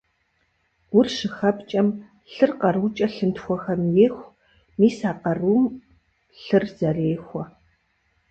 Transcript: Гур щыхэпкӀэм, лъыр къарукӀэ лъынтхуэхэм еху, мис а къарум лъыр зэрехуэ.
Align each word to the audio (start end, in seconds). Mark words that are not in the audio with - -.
Гур 0.91 1.07
щыхэпкӀэм, 1.15 1.87
лъыр 2.33 2.51
къарукӀэ 2.59 3.07
лъынтхуэхэм 3.13 3.81
еху, 4.05 4.33
мис 4.79 4.97
а 5.09 5.11
къарум 5.21 5.65
лъыр 6.43 6.63
зэрехуэ. 6.75 7.43